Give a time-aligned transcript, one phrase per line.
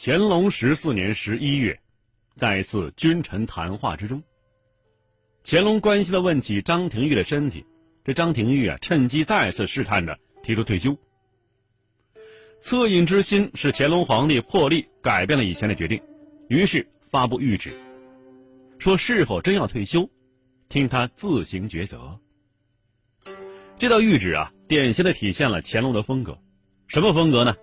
[0.00, 1.80] 乾隆十四年十一月，
[2.36, 4.22] 在一次君臣谈话之中，
[5.42, 7.66] 乾隆关心的问起张廷玉的身体，
[8.04, 10.96] 这张廷玉啊，趁机再次试探着提出退休。
[12.62, 16.00] 恻隐之心使乾隆皇帝破例改变了以前的决定，
[16.48, 17.72] 于是发布谕旨，
[18.78, 20.08] 说是否真要退休，
[20.68, 22.20] 听他自行抉择。
[23.76, 26.38] 这道谕旨啊，典型的体现了乾隆的风格，
[26.86, 27.56] 什么风格呢？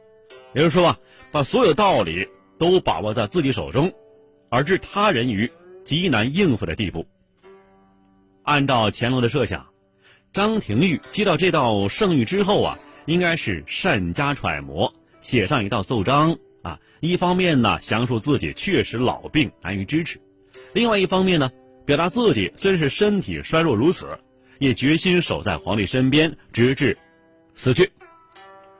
[0.54, 1.00] 也就是说啊，
[1.36, 3.92] 把所有道理都把握在自己手中，
[4.48, 5.52] 而置他人于
[5.84, 7.06] 极难应付的地步。
[8.44, 9.68] 按照乾隆的设想，
[10.32, 12.80] 张廷玉接到这道圣谕之后啊。
[13.06, 16.80] 应该是善加揣摩，写上一道奏章啊。
[17.02, 20.18] 一方面呢，详述自己确实老病难于支持；
[20.74, 21.52] 另外一方面呢，
[21.86, 24.18] 表达自己虽然是身体衰弱如此，
[24.58, 26.98] 也决心守在皇帝身边，直至
[27.54, 27.92] 死去。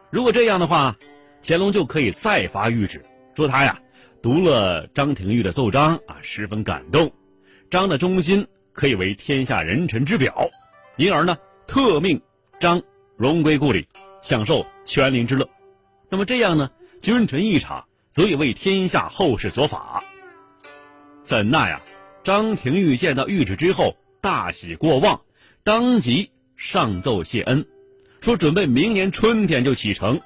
[0.10, 0.98] 如果这样的话，
[1.46, 3.80] 乾隆就可以再发谕旨，说他呀
[4.22, 7.14] 读了张廷玉的奏章啊，十分感动，
[7.70, 10.50] 张的忠心可以为天下人臣之表，
[10.98, 12.22] 因而呢，特命
[12.60, 12.82] 张
[13.18, 13.88] 荣归故里。
[14.24, 15.48] 享受权林之乐，
[16.10, 16.72] 那么这样呢？
[17.00, 20.04] 君臣一场，则以为天下后世所法。
[21.22, 21.82] 怎奈啊，
[22.24, 25.22] 张廷玉见到谕旨之后，大喜过望，
[25.64, 27.68] 当即上奏谢恩，
[28.20, 30.22] 说准备明年春天就启程。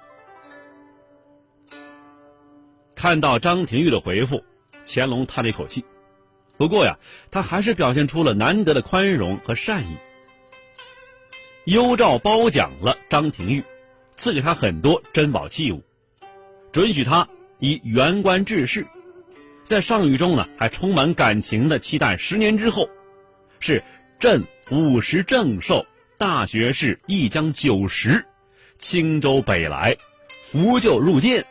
[3.02, 4.44] 看到张廷玉的回复，
[4.83, 5.86] 乾隆叹了一口气。
[6.58, 6.97] 不过呀，
[7.31, 9.96] 他还是表现出了难得的宽容和善意，
[11.63, 13.63] 优诏褒奖了张廷玉。
[14.18, 15.81] 赐给他很多珍宝器物，
[16.73, 18.85] 准许他以原官致仕，
[19.63, 22.90] 在上谕中呢，还充满感情的期待十年之后，
[23.62, 23.81] 是
[24.19, 25.85] 朕五十正寿，
[26.18, 28.25] 大学士亦将九十，
[28.78, 29.96] 青州北来，
[30.44, 31.46] 扶柩入见，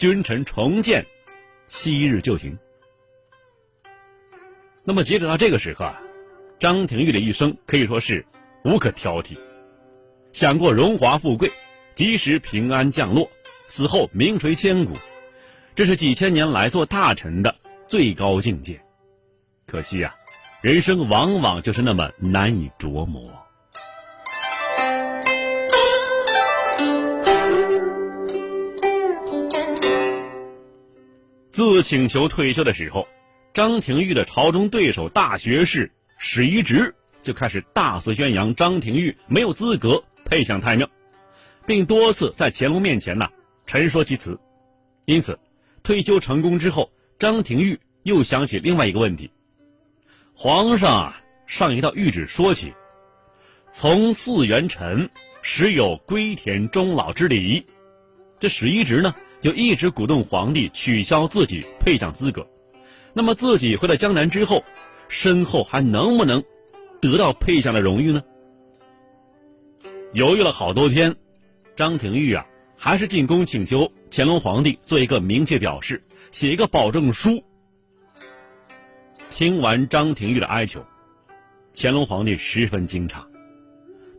[0.00, 1.04] 君臣重见，
[1.68, 2.58] 昔日旧情。
[4.82, 6.00] 那么截止到这个时刻啊，
[6.58, 8.24] 张廷玉的一生可以说是
[8.64, 9.36] 无可挑剔，
[10.32, 11.52] 享过荣华富贵。
[11.92, 13.30] 及时平安降落，
[13.66, 14.94] 死后名垂千古，
[15.74, 17.54] 这是几千年来做大臣的
[17.86, 18.80] 最高境界。
[19.66, 20.14] 可惜啊，
[20.62, 23.30] 人生往往就是那么难以琢磨。
[31.60, 33.06] 自请求退休的时候，
[33.52, 40.88] 张廷玉的朝中对手大学士史一直就开始大肆宣扬张廷玉没有资格配享太庙。
[41.66, 43.28] 并多次在乾隆面前呢
[43.66, 44.40] 陈说其词，
[45.04, 45.38] 因此
[45.82, 49.30] 退休成功之后，张廷玉又想起另外一个问题：
[50.32, 52.72] 皇上啊上一道谕旨说起，
[53.70, 55.10] 从四元臣
[55.42, 57.66] 时有归田终老之礼，
[58.38, 62.46] 这史一直呢就一直鼓动皇帝取消自己配享资格。
[63.12, 64.64] 那么自己回到江南之后，
[65.08, 66.44] 身后还能不能
[67.00, 68.22] 得到配享的荣誉呢？
[70.12, 71.16] 犹豫了好多天。
[71.76, 72.46] 张廷玉啊，
[72.76, 77.42] 还是进宫请求乾隆皇帝做一个明确表示，写一个保证书。
[79.30, 80.84] 听完张廷玉的哀求，
[81.74, 83.22] 乾隆皇帝十分惊诧。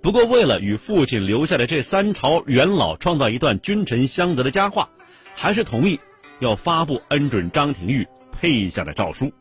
[0.02, 4.90] 不过，为了与父亲留下的这三朝元老创造一段君臣相得的佳话，
[5.36, 6.00] 还是同意
[6.40, 9.32] 要发布恩准张廷玉配下的诏书，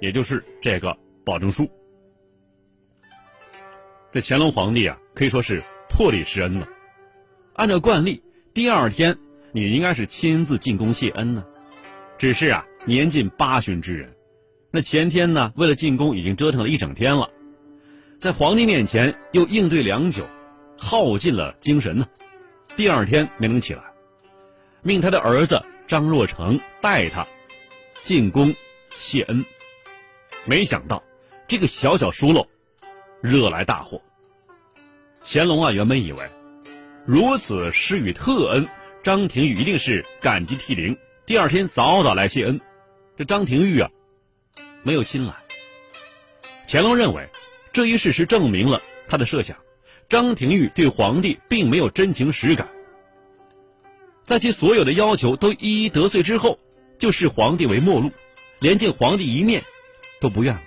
[0.00, 1.70] 也就是这个保证书。
[4.12, 6.68] 这乾隆皇帝啊，可以说是破例施恩了。
[7.54, 8.22] 按照惯例，
[8.54, 9.18] 第二天
[9.52, 11.44] 你应该是亲自进宫谢恩呢。
[12.18, 14.14] 只是啊，年近八旬之人，
[14.70, 17.30] 那前天呢，为了进宫已经折腾了一整天了，
[18.18, 20.26] 在皇帝面前又应对良久，
[20.78, 22.06] 耗尽了精神呢。
[22.74, 23.82] 第二天没能起来，
[24.86, 27.26] 命他的儿子张若成带他
[28.02, 28.54] 进宫
[28.94, 29.44] 谢恩。
[30.44, 31.02] 没想到
[31.48, 32.46] 这个小小疏漏，
[33.20, 34.00] 惹来大祸。
[35.24, 36.30] 乾隆啊，原本以为。
[37.04, 38.68] 如此施予特恩，
[39.02, 40.96] 张廷玉一定是感激涕零。
[41.24, 42.60] 第二天早早来谢恩，
[43.16, 43.90] 这张廷玉啊，
[44.84, 45.34] 没有亲来。
[46.68, 47.28] 乾隆认为
[47.72, 49.56] 这一事实证明了他的设想：
[50.08, 52.68] 张廷玉对皇帝并没有真情实感。
[54.26, 56.58] 在其所有的要求都一一得罪之后，
[56.98, 58.10] 就视皇帝为陌路，
[58.58, 59.62] 连见皇帝一面
[60.20, 60.62] 都不愿了。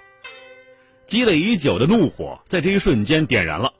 [1.07, 3.73] 积累已久的怒火在这一瞬间点燃了。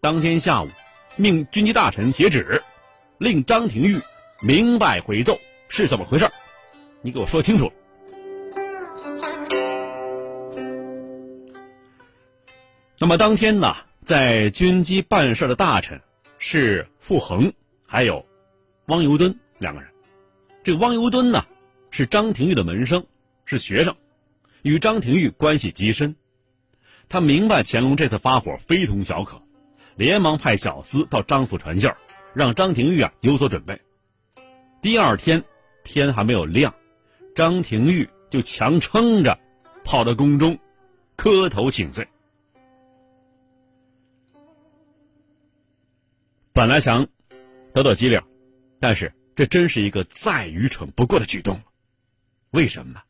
[0.00, 0.68] 当天下午，
[1.16, 2.62] 命军机大臣写旨，
[3.18, 4.00] 令张廷玉
[4.40, 5.38] 明白回奏
[5.68, 6.30] 是怎么回事
[7.00, 7.72] 你给我说清楚。
[12.98, 16.02] 那么当天呢，在军机办事的大臣
[16.38, 17.52] 是傅恒，
[17.84, 18.26] 还有
[18.86, 19.90] 汪尤敦两个人。
[20.62, 21.44] 这汪尤敦呢，
[21.90, 23.06] 是张廷玉的门生，
[23.44, 23.96] 是学生，
[24.62, 26.16] 与张廷玉关系极深。
[27.08, 29.42] 他明白乾隆这次发火非同小可，
[29.96, 31.90] 连忙派小厮到张府传信，
[32.34, 33.80] 让张廷玉啊有所准备。
[34.80, 35.44] 第二天
[35.84, 36.74] 天还没有亮，
[37.34, 39.38] 张廷玉就强撑着
[39.84, 40.58] 跑到宫中
[41.16, 42.08] 磕头请罪。
[46.52, 47.08] 本来想
[47.74, 48.22] 得到机灵，
[48.82, 51.62] 但是这真是一个再愚蠢不过的举动了。
[52.50, 53.02] 为什么呢？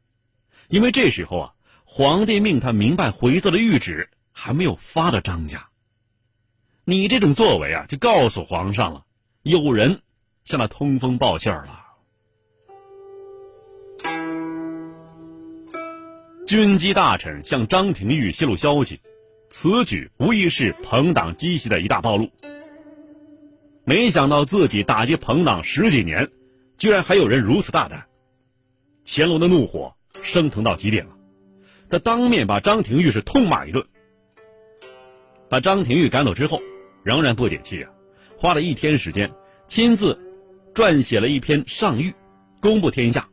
[0.69, 1.55] 因为这时候啊，
[1.85, 5.71] 皇帝命他明白回奏的谕旨还没有发到张家。
[6.85, 9.07] 你这种作为啊，就告诉皇上了，
[9.41, 10.03] 有人
[10.45, 11.87] 向他通风报信了。
[16.47, 19.01] 军机大臣向张廷玉泄露消息，
[19.49, 22.31] 此举无疑是朋党积习的一大暴露。
[23.85, 26.31] 没想到自己打击朋党十几年，
[26.77, 28.07] 居然还有人如此大胆。
[29.05, 31.17] 乾隆的怒火升腾到极点了，
[31.91, 33.85] 他当面把张廷玉是痛骂一顿。
[35.49, 36.63] 把张廷玉赶走之后，
[37.03, 37.91] 仍然不解气啊，
[38.37, 39.33] 花了一天时间，
[39.67, 40.19] 亲自
[40.73, 42.15] 撰写了一篇上谕，
[42.61, 43.29] 公布天下。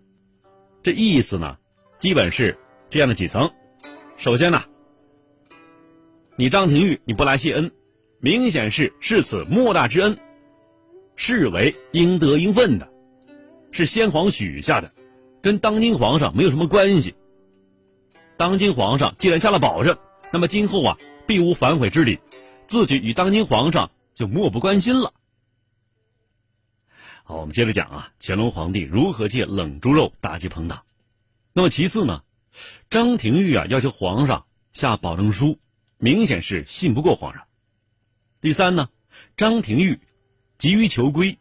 [0.82, 1.58] 这意思呢，
[2.00, 2.58] 基本是
[2.90, 3.52] 这样的几层：
[4.18, 4.64] 首先呢，
[6.36, 7.72] 你张廷玉你不来谢恩，
[8.20, 10.18] 明显是是此莫大之恩。
[11.20, 12.90] 视为应得应分的，
[13.72, 14.94] 是先皇许下的，
[15.42, 17.14] 跟当今皇上没有什么关系。
[18.38, 19.98] 当今皇上既然下了保证，
[20.32, 22.20] 那么今后啊必无反悔之理，
[22.68, 25.14] 自己与当今皇上就漠不关心了。
[27.26, 30.84] 好，我们接着讲啊，乾隆皇帝如何借冷猪肉打击朋党。
[31.52, 32.24] 那么其次呢，
[32.90, 35.60] 张廷玉啊要求皇上下保证书，
[35.98, 37.44] 明显是信不过皇上。
[38.40, 38.88] 第三呢，
[39.36, 40.00] 张廷玉。
[40.60, 41.38] 急于求归，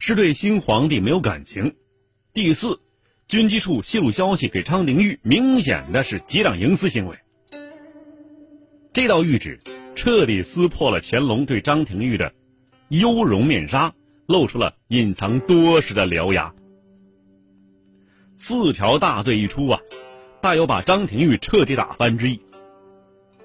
[0.00, 1.76] 是对新皇帝没有感情。
[2.32, 2.80] 第四，
[3.28, 7.16] 军机处泄露消息给张廷玉，明显的是结党营私行为。
[8.92, 9.60] 这道谕旨
[9.94, 12.32] 彻底撕破了乾隆对张廷玉的
[12.88, 13.94] 优容面纱，
[14.26, 16.52] 露出了隐藏多时的獠牙。
[18.36, 19.80] 四条大罪一出啊，
[20.40, 22.40] 大有把张廷玉彻底打翻之意。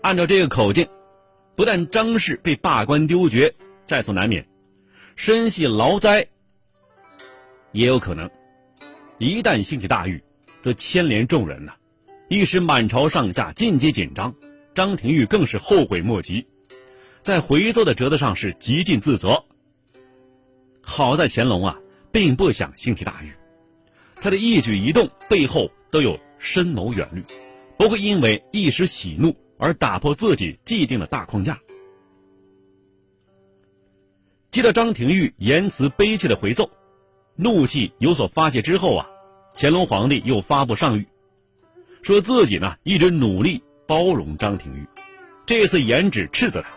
[0.02, 0.88] 按照这个口径，
[1.56, 3.54] 不但张氏被罢官丢爵
[3.86, 4.48] 在所难免。
[5.16, 6.28] 身系劳灾，
[7.72, 8.30] 也有可能。
[9.18, 10.22] 一旦兴起大狱，
[10.62, 11.74] 则牵连众人呐，
[12.28, 14.36] 一时满朝上下尽皆紧张。
[14.74, 16.48] 张廷玉更是后悔莫及，
[17.22, 19.46] 在回奏的折子上是极尽自责。
[20.82, 21.80] 好在乾隆啊，
[22.12, 23.32] 并不想兴起大狱，
[24.18, 27.24] 他的一举一动背后都有深谋远虑，
[27.78, 31.58] 不会因为一时喜怒而打破自己既定的大框架。
[34.56, 36.70] 接到张廷玉言辞悲切的回奏，
[37.36, 39.10] 怒气有所发泄之后啊，
[39.54, 41.08] 乾隆皇帝又发布上谕，
[42.04, 44.88] 说自己呢一直努力包容张廷玉，
[45.46, 46.70] 这次言旨斥责他，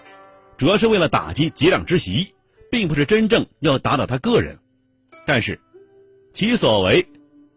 [0.57, 2.35] 主要是为了打击结党之习，
[2.69, 4.59] 并不是真正要打倒他个人。
[5.25, 5.61] 但是
[6.33, 7.07] 其所为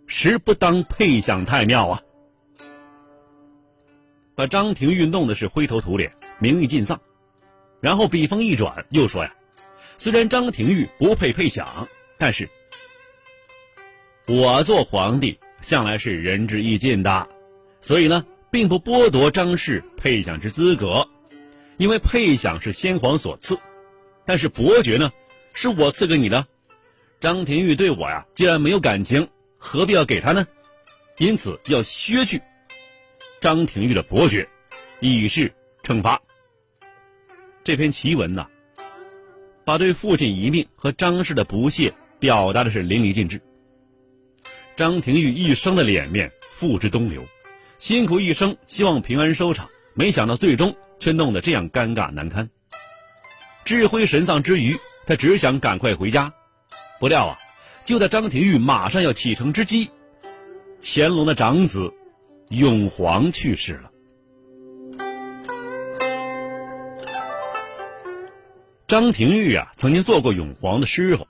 [0.05, 2.01] 实不当配享太庙啊，
[4.35, 7.01] 把张廷玉弄的是灰头土脸，名誉尽丧。
[7.79, 9.33] 然后笔锋一转，又说呀。
[10.01, 12.49] 虽然张廷玉不配配享，但是
[14.25, 17.29] 我做皇帝向来是仁至义尽的，
[17.81, 21.07] 所以呢，并不剥夺张氏配享之资格，
[21.77, 23.59] 因为配享是先皇所赐，
[24.25, 25.11] 但是伯爵呢，
[25.53, 26.47] 是我赐给你的。
[27.19, 29.29] 张廷玉对我呀，既然没有感情，
[29.59, 30.47] 何必要给他呢？
[31.19, 32.41] 因此要削去
[33.39, 34.49] 张廷玉的伯爵，
[34.99, 35.53] 以示
[35.83, 36.19] 惩罚。
[37.63, 38.47] 这篇檄文呢？
[39.63, 43.41] 把对父亲遗命和张氏的不屑表达的是淋漓尽致。
[44.75, 47.25] 张廷玉一生的脸面付之东流，
[47.77, 52.49] 辛苦一生，希望平安收场，没想到最终却弄得这样尴尬难堪。
[53.63, 56.33] 智慧神丧之余，他只想赶快回家，
[56.99, 57.39] 不料啊，
[57.83, 59.89] 就在张廷玉马上要启程之际，
[60.81, 61.93] 乾隆的长子
[62.49, 63.91] 永璜去世了。
[68.91, 71.25] 张廷玉啊，曾经做过永璜的师傅，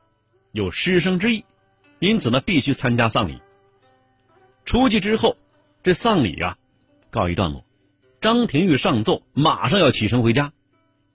[0.52, 1.46] 有师生之意，
[2.00, 3.40] 因此呢，必须参加丧礼。
[4.66, 5.38] 出祭之后，
[5.84, 6.58] 这丧礼啊
[7.12, 7.64] 告一段落，
[8.20, 10.54] 张廷玉上奏，马上要启程回家。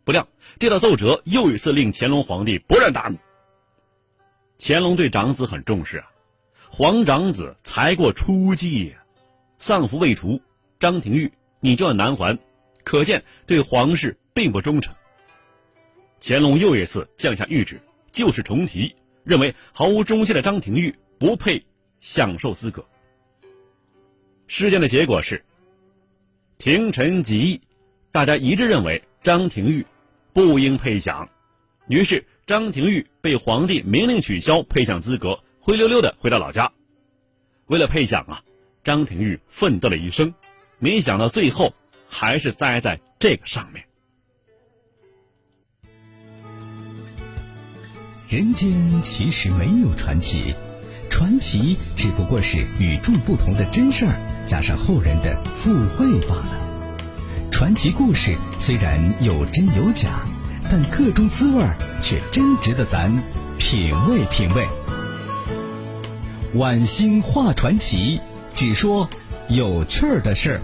[0.05, 0.29] 不料
[0.61, 3.19] 这道奏折又一次令乾隆皇帝勃然大怒。
[4.61, 6.07] 乾隆对长子很重视啊，
[6.71, 8.95] 皇长子才过初祭，
[9.59, 10.41] 丧服未除，
[10.79, 12.39] 张廷玉你就要南还，
[12.85, 14.95] 可见对皇室并不忠诚。
[16.21, 17.81] 乾隆又一次降下谕旨，
[18.11, 18.95] 旧事重提，
[19.25, 21.65] 认为毫无忠心的张廷玉不配
[21.99, 22.87] 享受资格。
[24.47, 25.45] 事件的结果是，
[26.59, 27.61] 廷臣几议，
[28.13, 29.87] 大家一致认为张廷玉。
[30.33, 31.31] 不应配享，
[31.89, 36.73] 于是张廷玉被皇帝明令取消配享资格，灰溜溜的回到老家。
[37.65, 38.45] 为了配享啊，
[38.85, 40.35] 张廷玉奋斗了一生，
[40.79, 41.73] 没想到最后
[42.07, 43.87] 还是栽在这个上面。
[48.29, 50.53] 人间其实没有传奇，
[51.09, 57.51] 传奇只不过是与众不同的真事儿加上后人的附会罢了。
[57.53, 60.27] 传奇故事虽然有真有假，
[60.69, 61.65] 但各中滋味
[62.03, 63.13] 却真值得咱
[63.59, 64.67] 品味品味。
[66.55, 68.21] 晚星画传奇，
[68.53, 69.09] 只说
[69.49, 70.61] 有趣儿的事。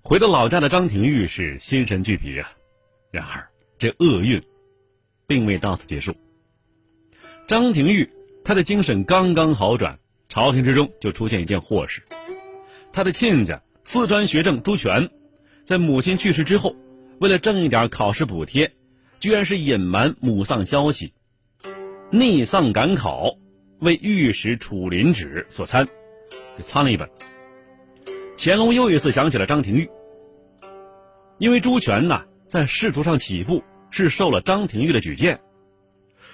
[0.00, 2.50] 回到老家的张廷玉是心神俱疲啊，
[3.12, 4.42] 然而这厄运
[5.30, 6.16] 并未到此结束。
[7.46, 8.10] 张廷玉
[8.44, 12.02] 他的精神刚刚好转，朝廷之中就出现一件祸事，
[12.92, 15.08] 他的亲家四川学政朱权。
[15.62, 16.74] 在母亲去世之后，
[17.20, 18.72] 为了挣一点考试补贴，
[19.20, 21.12] 居然是隐瞒母丧消息，
[22.10, 23.36] 逆丧赶考，
[23.78, 25.86] 为御史楚林旨所参，
[26.58, 27.08] 就参了一本。
[28.36, 29.88] 乾隆又一次想起了张廷玉，
[31.38, 35.40] 因为朱权呐在仕途上起步是受了张廷玉的举荐，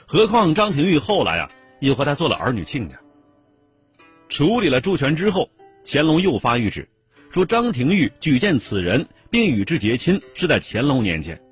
[0.06, 3.00] 何况张廷玉后来啊又和他做了儿女亲家。
[4.28, 5.50] 处理了朱权之后，
[5.84, 6.88] 乾隆又发谕旨，
[7.32, 9.08] 说张廷玉举荐此人。
[9.28, 11.42] 并与之结亲是在乾隆年间，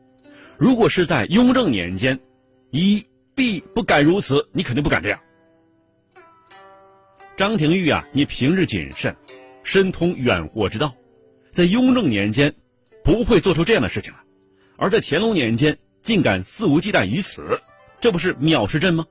[0.56, 2.20] 如果是在雍正年间，
[2.70, 4.48] 一必不敢如此。
[4.52, 5.20] 你肯定不敢这样。
[7.36, 9.16] 张廷玉啊，你平日谨慎，
[9.64, 10.94] 深通远祸之道，
[11.50, 12.54] 在雍正年间
[13.02, 14.20] 不会做出这样的事情来，
[14.78, 17.62] 而在乾隆年间竟敢肆无忌惮于此，
[17.98, 19.06] 这不是藐视朕吗？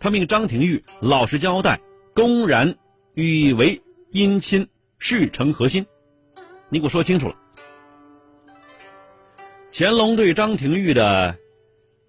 [0.00, 1.80] 他命张廷玉老实交代，
[2.12, 2.76] 公然
[3.14, 3.80] 与为
[4.12, 4.66] 姻亲，
[4.98, 5.86] 事成何心？
[6.70, 7.36] 你给我说清楚了。
[9.70, 11.38] 乾隆对张廷玉的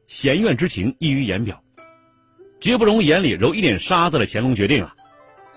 [0.07, 1.63] 嫌怨之情溢于言表，
[2.59, 4.95] 绝不容眼里揉一点沙子的乾隆决定啊，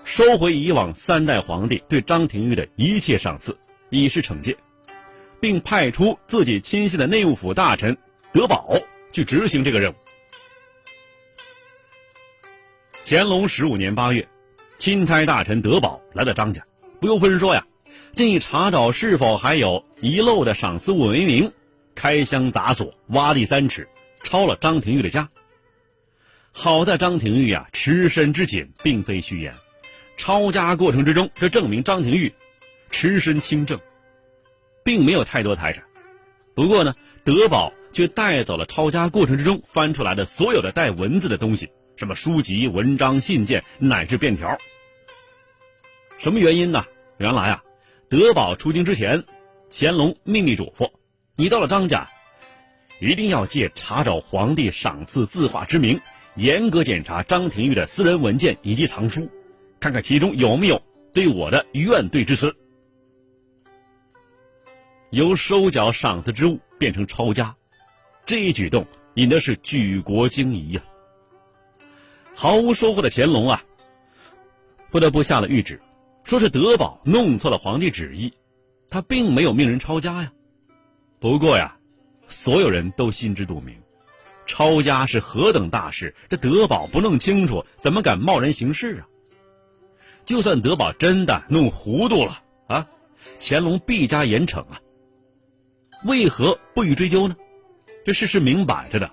[0.03, 3.57] 收回以往三代皇帝对张廷玉的一切赏赐，
[3.89, 4.55] 以示惩戒，
[5.39, 7.97] 并派出自己亲信的内务府大臣
[8.37, 8.79] 德宝
[9.11, 9.95] 去执行这个任务。
[13.03, 14.27] 乾隆十五年八月，
[14.77, 16.63] 钦差大臣德宝来到张家，
[17.01, 17.65] 不由分说呀，
[18.11, 21.51] 建议查找是否还有遗漏的赏赐物为名。
[21.95, 23.89] 开箱砸锁，挖地三尺，
[24.21, 25.29] 抄了张廷玉的家。
[26.51, 29.55] 好在张廷玉啊，持身之紧，并非虚言。
[30.15, 32.35] 抄家过程之中，这证明张廷玉
[32.91, 33.79] 持身清正，
[34.83, 35.83] 并没有太多财产。
[36.53, 44.55] 不过呢，德宝却带走了抄家过程之中翻出来的所有的带文字的东西，什么书籍、文章、信件，乃至便条。
[46.19, 46.85] 什么原因呢？
[47.17, 47.63] 原来啊，
[48.07, 49.23] 德宝出京之前，
[49.71, 50.91] 乾隆秘密嘱咐。
[51.35, 52.07] 你到了张家，
[53.01, 55.99] 一定要借查找皇帝赏赐字画之名，
[56.35, 59.31] 严格检查张廷玉的私人文件以及藏书，
[59.79, 60.83] 看看其中有没有
[61.15, 62.55] 对我的怨怼之词。
[65.09, 67.55] 由收缴赏赐之物变成抄家，
[68.27, 70.81] 这一举动引的是举国惊疑呀！
[72.35, 73.63] 毫无收获的乾隆啊，
[74.91, 75.81] 不得不下了谕旨，
[76.25, 78.33] 说是德宝弄错了皇帝旨意，
[78.89, 80.33] 他并没有命人抄家呀。
[81.21, 81.77] 不过呀，
[82.27, 83.81] 所有人都心知肚明，
[84.45, 89.07] 抄家是何等大事，这德宝不弄清楚，怎么敢贸然行事啊？
[90.25, 92.89] 就算德宝真的弄糊涂了啊，
[93.39, 94.81] 乾隆必加严惩啊！
[96.03, 97.37] 为何不予追究呢？
[98.07, 99.11] 这事是明摆着的，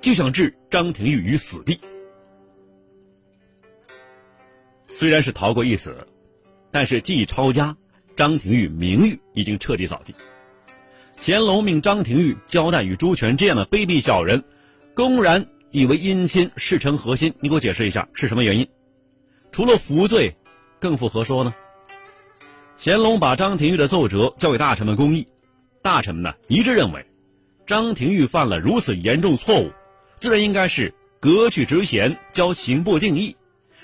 [0.00, 1.78] 就想置张廷玉于死地。
[4.88, 6.08] 虽然是逃过一死，
[6.72, 7.76] 但是既抄家，
[8.16, 10.12] 张廷玉名誉已经彻底扫地。
[11.16, 14.42] 乾隆命张廷玉交代与朱权这样的卑鄙小人，
[14.96, 17.34] 公然以为姻亲事成核心？
[17.38, 18.68] 你给我解释一下是什么原因？
[19.52, 20.36] 除了服罪，
[20.80, 21.54] 更复何说呢？
[22.76, 25.28] 乾隆把张廷玉的奏折交给大臣们公议，
[25.80, 27.06] 大臣们呢一致认为，
[27.66, 29.72] 张廷玉犯了如此严重错误，
[30.14, 33.36] 自然应该是革去职衔，交刑部定义，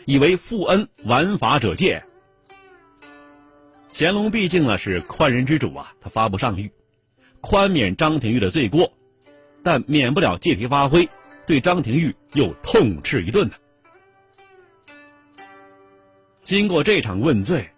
[0.05, 2.05] 以为负恩玩法者戒，
[3.91, 6.71] 乾隆毕竟呢是宽仁之主啊，他发不上谕，
[7.41, 8.93] 宽免张廷玉的罪过，
[9.63, 11.09] 但免不了借题发挥，
[11.47, 13.55] 对张廷玉又痛斥一顿呢。
[16.43, 17.71] 经过这场问罪，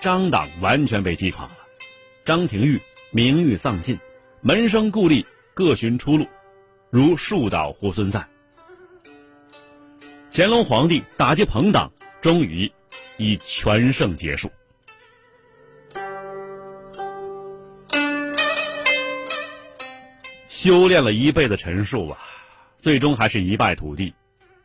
[0.00, 1.56] 张党完全被击垮了，
[2.24, 3.98] 张廷玉名誉丧尽，
[4.46, 6.24] 门生故吏各寻出路，
[6.88, 8.28] 如树倒猢狲散。
[10.30, 11.90] 乾隆皇帝打击朋党，
[12.22, 12.70] 终于
[13.16, 14.48] 以全胜结束。
[20.48, 22.18] 修炼了一辈子陈述啊，
[22.78, 24.14] 最终还是一败涂地。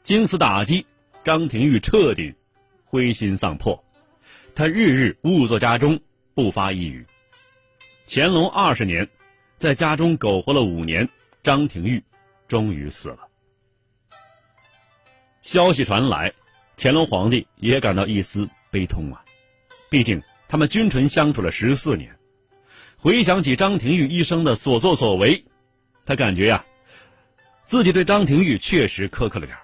[0.04, 0.86] 经此打击，
[1.24, 2.36] 张廷玉彻底
[2.86, 3.84] 灰心丧魄，
[4.54, 6.00] 他日日兀坐家中，
[6.36, 7.08] 不发一语。
[8.08, 9.10] 乾隆二十年，
[9.62, 11.08] 在家中苟活了五年，
[11.44, 12.04] 张廷玉
[12.48, 13.20] 终于死了。
[15.44, 16.34] 消息传来，
[16.76, 19.24] 乾隆皇帝也感到一丝悲痛啊，
[19.88, 22.18] 毕竟他们君臣相处了十四年，
[22.98, 25.46] 回想起张廷玉一生的所作所为。
[26.06, 26.66] 他感觉呀，
[27.64, 29.56] 自己对张廷玉确实苛刻了点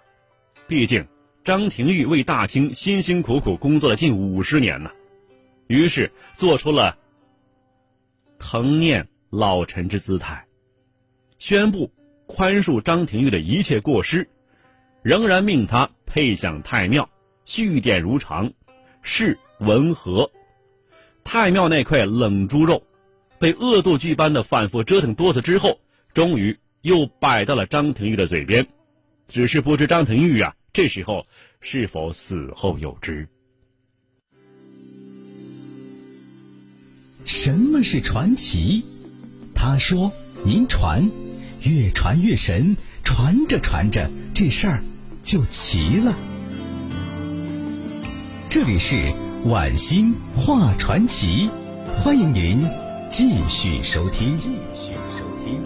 [0.68, 1.08] 毕竟
[1.44, 4.92] 张廷玉为大清辛辛苦苦工作了近五十年呢，
[5.66, 7.00] 于是做出了
[8.38, 10.48] 疼念老臣之姿态，
[11.38, 11.92] 宣布
[12.26, 14.30] 宽恕张廷玉的一切过失，
[15.02, 17.10] 仍然命他配享太庙，
[17.46, 18.54] 续典如常，
[19.02, 20.32] 是文和。
[21.24, 22.84] 太庙那块冷猪肉，
[23.38, 25.80] 被恶作剧般的反复折腾多次之后。
[26.14, 28.68] 终于又摆到了张廷玉的嘴边，
[29.28, 31.28] 只是不知张廷玉啊，这时候
[31.60, 33.28] 是否死后有知？
[37.26, 38.84] 什么是传奇？
[39.58, 40.14] 他说
[40.46, 41.10] ：“您传，
[41.64, 44.84] 越传越神，传着传着，这事儿
[45.24, 46.16] 就齐了。”
[48.48, 49.12] 这里是
[49.46, 51.50] 晚星话传奇，
[51.96, 52.70] 欢迎您
[53.10, 54.38] 继续收听。
[54.38, 55.60] 继续收听。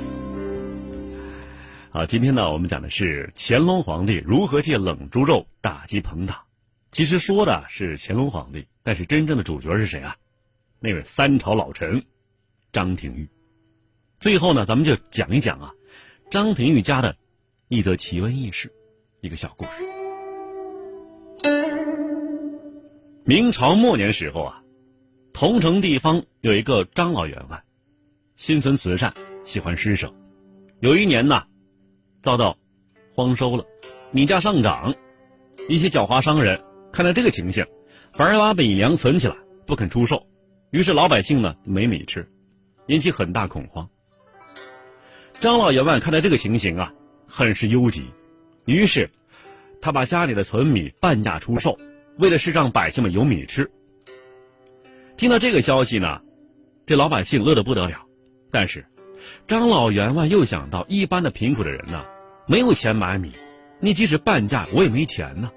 [1.91, 6.38] 好，今天呢，我们讲的是乾隆皇帝如何借冷猪肉打击朋党。
[6.93, 10.15] 其实说的是乾隆皇帝，但是真正的主角是谁啊？
[10.80, 12.06] 那位三朝老臣
[12.71, 13.27] 张廷玉。
[14.21, 15.73] 最后呢，咱们就讲一讲啊，
[16.29, 17.15] 张廷玉家的
[17.67, 18.71] 一则奇闻异事，
[19.19, 19.71] 一个小故事。
[23.25, 24.62] 明朝末年时候啊，
[25.34, 27.63] 桐城地方有一个张老员外，
[28.36, 30.13] 心存慈善，喜欢施舍。
[30.79, 31.43] 有一年呢。
[32.21, 32.55] 遭到
[33.15, 33.65] 荒收了，
[34.12, 34.93] 米价上涨，
[35.67, 37.65] 一些狡猾商人看到这个情形，
[38.13, 40.27] 反而把米粮存起来，不肯出售，
[40.69, 42.31] 于是老百姓呢没米吃，
[42.86, 43.89] 引起很大恐慌。
[45.41, 46.93] 张老员外看到这个情形啊，
[47.25, 48.06] 很是忧急，
[48.65, 49.10] 于是
[49.82, 51.80] 他把家里的存米半价出售，
[52.19, 53.71] 为了是让百姓们有米吃。
[55.17, 56.21] 听到这个消息呢，
[56.86, 58.06] 这老百姓乐得不得了，
[58.51, 58.86] 但是。
[59.47, 62.06] 张老员外又想到，一般的贫苦的人呢，
[62.47, 63.32] 没有钱买米，
[63.80, 65.51] 你即使半价，我也没钱呢。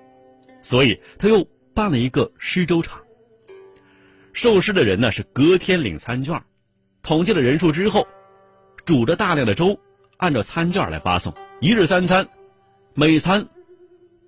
[0.62, 3.02] 所以他又办了一个施粥厂，
[4.32, 6.42] 受施的人呢是隔天领餐券，
[7.02, 8.06] 统计了人数之后，
[8.84, 9.78] 煮着大量的粥，
[10.18, 12.28] 按照餐券来发送，一日三餐，
[12.94, 13.48] 每餐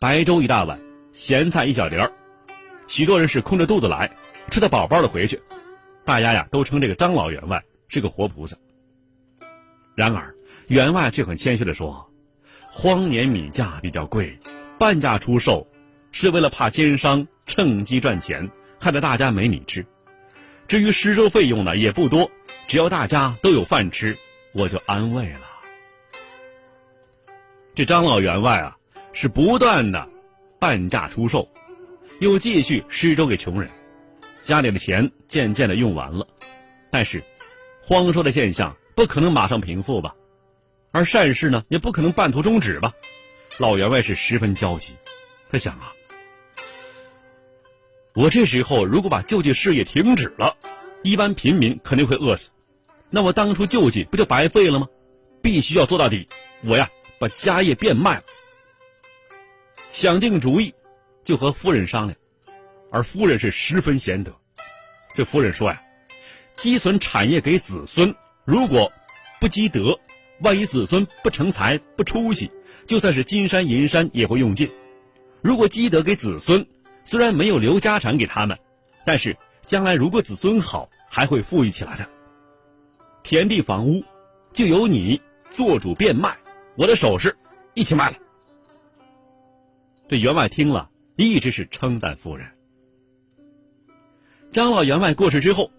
[0.01, 0.81] 白粥一大碗，
[1.13, 2.13] 咸菜一小碟儿，
[2.87, 4.11] 许多人是空着肚子来，
[4.51, 5.43] 吃的饱饱的回去，
[6.05, 8.57] 大家呀都称这个张老员外是个活菩萨。
[9.95, 10.35] 然而，
[10.69, 12.11] 员外却很谦虚的说
[12.73, 14.39] ：“荒年米价比较贵，
[14.79, 15.67] 半价出售
[16.13, 19.87] 是为了怕奸商趁机赚钱，害得大家没米吃。
[20.67, 22.31] 至于施粥费用呢，也不多，
[22.67, 24.19] 只要大家都有饭吃，
[24.57, 25.43] 我就安慰了。”
[27.75, 28.77] 这张老员外啊，
[29.13, 30.09] 是不断的
[30.59, 31.49] 半价出售，
[32.21, 33.71] 又继续施粥给穷人，
[34.43, 36.27] 家里的钱渐渐的用完了，
[36.91, 37.23] 但是
[37.83, 38.77] 荒收的现象。
[38.97, 40.15] 不可能马上平复吧，
[40.91, 42.95] 而善事呢也不可能半途终止吧。
[43.59, 44.95] 老员外是十分焦急，
[45.51, 45.93] 他想啊，
[48.15, 50.57] 我这时候如果把救济事业停止了，
[51.03, 52.49] 一般平民肯定会饿死，
[53.11, 54.89] 那我当初救济不就白费了吗？
[55.43, 56.29] 必须要做到底，
[56.65, 56.91] 我呀
[57.21, 58.25] 把家业变卖了。
[59.93, 60.75] 想定主意，
[61.25, 62.19] 就和夫人商量，
[62.91, 64.35] 而夫人是十分贤德。
[65.15, 65.83] 这夫人说呀，
[66.57, 68.15] 积存产业给子孙。
[68.45, 68.93] 如果
[69.41, 69.99] 不积德，
[70.41, 72.51] 万一子孙不成才、不出息，
[72.87, 74.71] 就算是金山银山也会用尽。
[75.43, 76.67] 如果积德给子孙，
[77.05, 78.59] 虽然没有留家产给他们，
[79.07, 82.09] 但是将来如果子孙好，还会富裕起来的。
[83.29, 84.05] 田地房屋
[84.53, 86.37] 就由你做主变卖，
[86.77, 87.37] 我的首饰
[87.75, 88.17] 一起卖了。
[90.09, 92.47] 这员外听了，一直是称赞夫人。
[94.53, 95.73] 张老员外过世之后，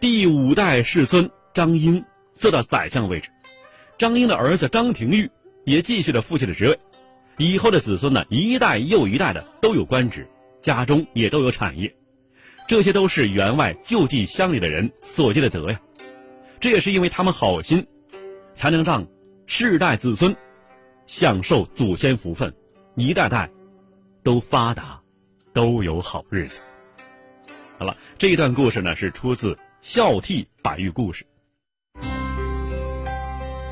[0.00, 3.28] 第五代世孙张英做到宰相位置，
[3.98, 5.30] 张英的儿子张廷玉
[5.66, 6.78] 也继续了父亲的职位，
[7.36, 10.26] 以后的子孙呢，一代又一代的都有官职，
[10.62, 11.94] 家中也都有产业，
[12.66, 15.78] 这些都是员外救济乡里的人所积的德呀。
[16.62, 17.88] 这也是因为他们好心，
[18.52, 19.04] 才能让
[19.46, 20.36] 世代子孙
[21.06, 22.54] 享受祖先福分，
[22.94, 23.50] 一代代
[24.22, 25.00] 都发达，
[25.52, 26.60] 都有好日子。
[27.80, 31.26] 好了，这一段故事呢是出自《孝悌百喻故事》。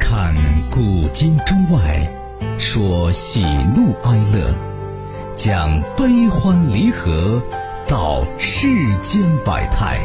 [0.01, 0.35] 看
[0.73, 2.13] 古今中外，
[2.59, 3.45] 说喜
[3.77, 4.53] 怒哀乐，
[5.37, 7.41] 讲悲欢离合，
[7.87, 8.67] 道世
[9.01, 10.05] 间百态，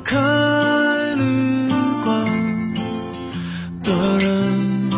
[0.00, 0.16] 开
[1.16, 1.68] 绿
[2.04, 2.26] 光
[3.82, 4.90] 的人，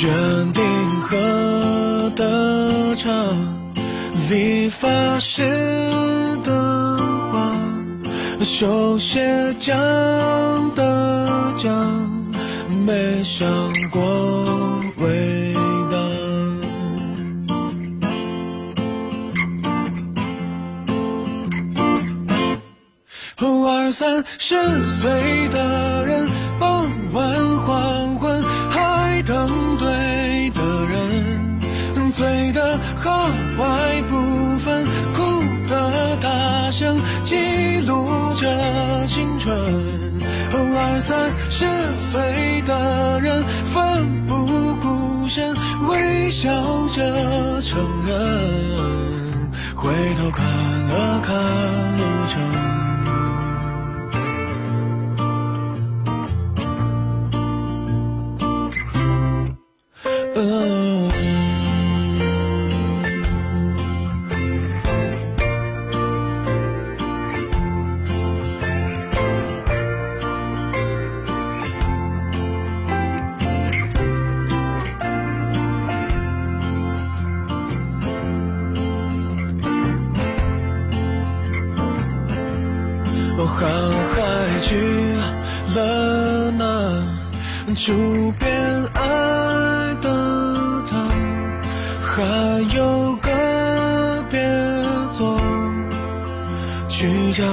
[0.00, 0.08] 约
[0.52, 0.62] 定
[1.02, 3.10] 喝的茶，
[4.28, 5.42] 理发师
[6.42, 6.96] 的
[7.30, 7.52] 话，
[8.42, 9.99] 修鞋匠
[24.50, 31.60] 三十岁的人，傍晚黄昏还等对的人，
[32.10, 34.84] 醉的好坏不分，
[35.14, 35.22] 哭
[35.68, 39.54] 的大声记录着青春。
[40.52, 45.54] 二三十岁的人奋不顾身，
[45.88, 46.50] 微笑
[46.88, 51.36] 着承认，回头看了看
[51.96, 52.89] 路程。
[83.42, 83.56] 我航
[84.12, 84.20] 海
[84.60, 84.76] 去
[85.74, 86.62] 了那
[87.74, 87.94] 就
[88.32, 88.50] 变
[88.92, 89.00] 爱
[90.02, 90.04] 的
[90.86, 91.08] 他，
[92.02, 92.20] 还
[92.76, 93.30] 有个
[94.30, 94.38] 别
[95.10, 95.40] 做
[96.90, 97.48] 局长，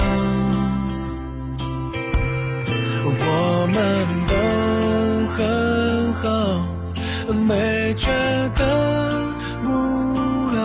[3.05, 3.09] 我
[3.71, 3.77] 们
[4.27, 4.33] 都
[5.31, 5.37] 很
[6.15, 6.25] 好，
[7.47, 8.11] 没觉
[8.57, 8.61] 得
[9.63, 9.69] 无
[10.51, 10.59] 聊，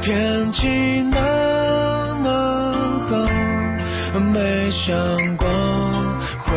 [0.00, 1.02] 天气
[4.86, 5.48] 没想过
[6.44, 6.52] 会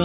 [0.00, 0.04] 老，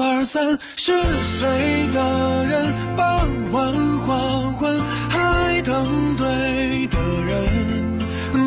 [0.00, 0.92] 二三十
[1.24, 3.72] 岁的人，傍晚
[4.06, 7.98] 黄昏还等对的人，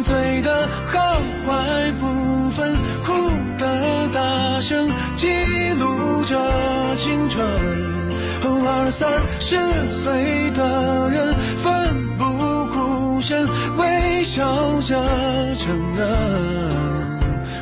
[0.03, 3.11] 醉的好坏不分，哭
[3.57, 5.27] 的大声记
[5.77, 7.45] 录着青春。
[8.65, 9.57] 二三十
[9.89, 10.92] 岁的
[14.23, 14.95] 笑着
[15.55, 16.07] 承认，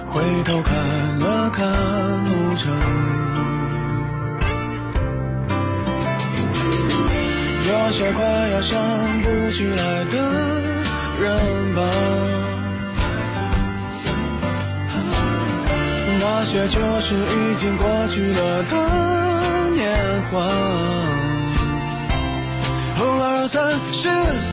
[0.05, 0.77] 回头看
[1.19, 1.67] 了看
[2.23, 2.71] 路程。
[7.67, 8.79] 有些快要想
[9.21, 10.17] 不起来的
[11.19, 11.81] 人吧，
[16.21, 20.39] 那些就是已经过去了的年华。
[23.41, 24.07] 二三十。